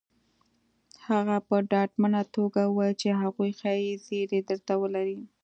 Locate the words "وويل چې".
2.65-3.09